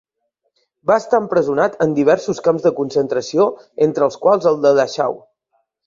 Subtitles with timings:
[0.91, 3.49] Va estar empresonat en diversos camps de concentració,
[3.91, 5.21] entre els quals el de Dachau.